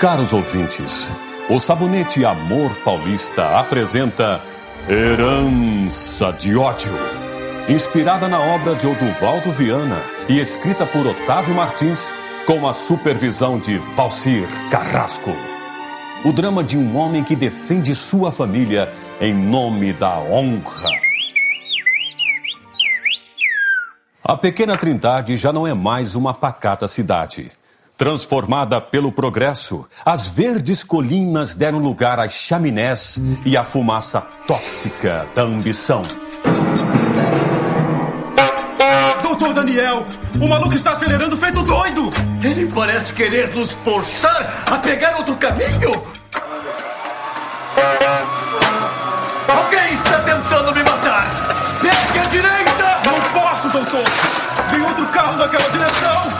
Caros 0.00 0.32
ouvintes, 0.32 1.10
o 1.50 1.58
Sabonete 1.58 2.24
Amor 2.24 2.72
Paulista 2.84 3.58
apresenta 3.58 4.40
Herança 4.88 6.32
de 6.32 6.56
Ódio. 6.56 6.92
Inspirada 7.68 8.28
na 8.28 8.38
obra 8.38 8.76
de 8.76 8.86
Oduvaldo 8.86 9.50
Viana 9.50 10.00
e 10.28 10.38
escrita 10.38 10.86
por 10.86 11.04
Otávio 11.04 11.52
Martins, 11.52 12.12
com 12.46 12.68
a 12.68 12.72
supervisão 12.72 13.58
de 13.58 13.78
Valcir 13.96 14.46
Carrasco. 14.70 15.32
O 16.24 16.32
drama 16.32 16.62
de 16.62 16.78
um 16.78 16.96
homem 16.96 17.24
que 17.24 17.34
defende 17.34 17.92
sua 17.96 18.30
família 18.30 18.94
em 19.20 19.34
nome 19.34 19.92
da 19.92 20.16
honra. 20.16 20.92
A 24.22 24.36
pequena 24.36 24.76
Trindade 24.76 25.36
já 25.36 25.52
não 25.52 25.66
é 25.66 25.74
mais 25.74 26.14
uma 26.14 26.32
pacata 26.32 26.86
cidade. 26.86 27.50
Transformada 27.98 28.80
pelo 28.80 29.10
progresso, 29.10 29.84
as 30.06 30.28
verdes 30.28 30.84
colinas 30.84 31.52
deram 31.56 31.80
lugar 31.80 32.20
às 32.20 32.32
chaminés 32.32 33.18
e 33.44 33.56
à 33.56 33.64
fumaça 33.64 34.20
tóxica 34.46 35.26
da 35.34 35.42
ambição. 35.42 36.04
Doutor 39.20 39.52
Daniel, 39.52 40.06
o 40.40 40.46
maluco 40.46 40.74
está 40.76 40.92
acelerando 40.92 41.36
feito 41.36 41.60
doido! 41.64 42.08
Ele 42.40 42.70
parece 42.72 43.12
querer 43.12 43.52
nos 43.52 43.72
forçar 43.72 44.62
a 44.70 44.78
pegar 44.78 45.16
outro 45.16 45.34
caminho! 45.34 45.90
Alguém 49.48 49.94
está 49.94 50.20
tentando 50.20 50.72
me 50.72 50.84
matar! 50.84 51.26
Pegue 51.82 52.18
a 52.20 52.24
direita! 52.26 53.00
Não 53.04 53.40
posso, 53.40 53.68
doutor! 53.70 54.04
Vem 54.70 54.82
outro 54.82 55.04
carro 55.08 55.36
naquela 55.36 55.68
direção! 55.68 56.37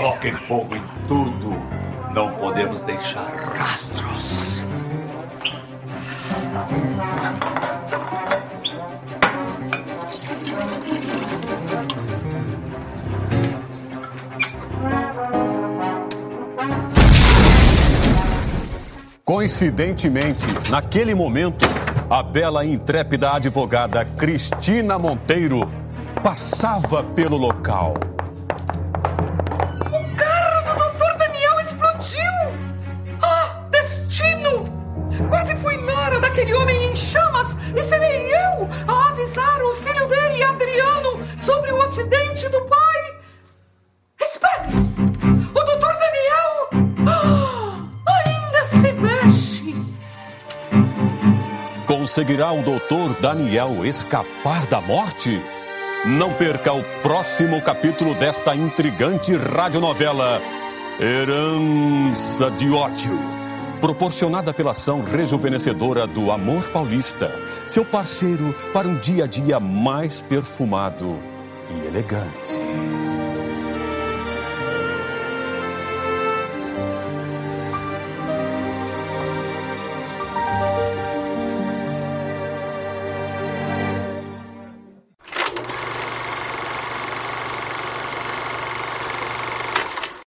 Coloquem 0.00 0.32
fogo 0.32 0.74
em 0.74 0.82
tudo! 1.06 1.50
Não 2.14 2.32
podemos 2.36 2.80
deixar 2.80 3.30
rastros! 3.54 4.62
Coincidentemente, 19.22 20.46
naquele 20.70 21.14
momento, 21.14 21.66
a 22.08 22.22
bela 22.22 22.64
e 22.64 22.72
intrépida 22.72 23.32
advogada 23.32 24.02
Cristina 24.06 24.98
Monteiro 24.98 25.70
passava 26.22 27.02
pelo 27.02 27.36
local. 27.36 27.92
Fui 35.60 35.76
nora 35.78 36.18
daquele 36.20 36.52
homem 36.54 36.90
em 36.90 36.96
chamas 36.96 37.56
e 37.76 37.82
serei 37.82 38.32
eu 38.32 38.68
a 38.88 39.10
avisar 39.10 39.62
o 39.62 39.74
filho 39.76 40.06
dele, 40.06 40.42
Adriano, 40.42 41.20
sobre 41.38 41.72
o 41.72 41.82
acidente 41.82 42.48
do 42.48 42.60
pai! 42.62 43.14
Espere! 44.20 44.74
O 45.54 45.62
Dr. 45.62 45.94
Daniel 45.98 46.68
ah, 47.06 47.84
ainda 48.06 48.64
se 48.64 48.92
mexe! 48.92 49.74
Conseguirá 51.86 52.52
o 52.52 52.62
doutor 52.62 53.14
Daniel 53.20 53.84
escapar 53.84 54.66
da 54.66 54.80
morte? 54.80 55.40
Não 56.04 56.32
perca 56.32 56.72
o 56.72 56.82
próximo 57.02 57.60
capítulo 57.60 58.14
desta 58.14 58.54
intrigante 58.54 59.36
radionovela 59.36 60.40
Herança 60.98 62.50
de 62.50 62.70
Ódio. 62.70 63.39
Proporcionada 63.80 64.52
pela 64.52 64.72
ação 64.72 65.02
rejuvenescedora 65.02 66.06
do 66.06 66.30
Amor 66.30 66.68
Paulista, 66.70 67.34
seu 67.66 67.82
parceiro 67.82 68.54
para 68.74 68.86
um 68.86 68.98
dia 68.98 69.24
a 69.24 69.26
dia 69.26 69.58
mais 69.58 70.20
perfumado 70.20 71.18
e 71.70 71.86
elegante. 71.86 72.60